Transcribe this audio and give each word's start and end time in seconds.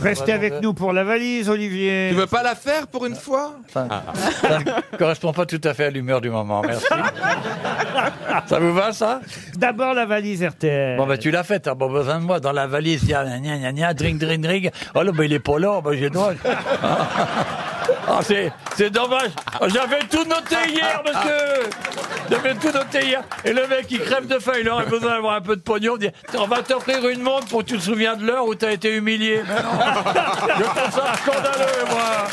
Restez 0.00 0.32
avec 0.32 0.60
nous 0.62 0.74
pour 0.74 0.92
la 0.92 1.04
valise, 1.04 1.48
Olivier. 1.48 2.08
Tu 2.10 2.16
veux 2.16 2.26
pas 2.26 2.42
la 2.42 2.54
faire 2.54 2.86
pour 2.86 3.06
une 3.06 3.14
fois? 3.14 3.56
Ça 3.72 3.86
ne 3.86 4.96
correspond 4.96 5.32
pas 5.32 5.46
tout 5.46 5.60
à 5.64 5.74
fait 5.74 5.86
à 5.86 5.90
l'humeur 5.90 6.20
du 6.20 6.30
moment, 6.30 6.62
merci. 6.62 6.86
ça 8.46 8.58
vous 8.58 8.72
va, 8.74 8.92
ça? 8.92 9.20
D'abord 9.56 9.94
la 9.94 10.06
valise 10.06 10.44
RTL. 10.44 10.96
Bon, 10.96 11.06
ben 11.06 11.18
tu 11.18 11.30
l'as 11.30 11.44
fait, 11.44 11.60
t'as 11.60 11.74
pas 11.74 11.88
besoin 11.88 12.18
de 12.18 12.24
moi. 12.24 12.40
Dans 12.40 12.52
la 12.52 12.66
valise, 12.66 13.02
il 13.04 13.10
y 13.10 13.14
a 13.14 13.24
gna 13.24 13.38
gna 13.38 13.58
gna 13.58 13.72
gna, 13.72 13.94
drink, 13.94 14.18
drink, 14.18 14.42
drink. 14.42 14.70
Oh 14.94 15.02
là, 15.02 15.12
ben 15.12 15.24
il 15.24 15.32
est 15.32 15.38
pas 15.40 15.58
là, 15.58 15.80
ben 15.80 15.92
j'ai 15.92 16.10
droit. 16.10 16.32
Ah, 18.06 18.18
c'est, 18.22 18.52
c'est 18.76 18.90
dommage. 18.90 19.30
J'avais 19.68 20.00
tout 20.10 20.24
noté 20.24 20.56
hier, 20.68 21.02
monsieur. 21.04 21.70
J'avais 22.30 22.54
tout 22.54 22.70
noté 22.70 23.06
hier. 23.06 23.22
Et 23.44 23.52
le 23.52 23.66
mec, 23.66 23.86
il 23.90 24.00
crève 24.00 24.26
de 24.26 24.38
faim. 24.38 24.52
Il 24.60 24.68
aurait 24.68 24.86
besoin 24.86 25.12
d'avoir 25.12 25.34
un 25.34 25.40
peu 25.40 25.56
de 25.56 25.60
pognon. 25.60 25.96
Dit, 25.96 26.10
on 26.34 26.46
va 26.46 26.62
t'offrir 26.62 27.06
une 27.08 27.22
montre 27.22 27.46
pour 27.48 27.60
que 27.60 27.70
tu 27.70 27.78
te 27.78 27.82
souviens 27.82 28.16
de 28.16 28.26
l'heure 28.26 28.46
où 28.46 28.54
t'as 28.54 28.72
été 28.72 28.94
humilié. 28.94 29.42
Mais 29.46 29.62
non. 29.62 29.70
Je 30.58 30.62
trouve 30.62 30.90
ça 30.90 31.14
scandaleux, 31.16 31.84
moi. 31.90 32.28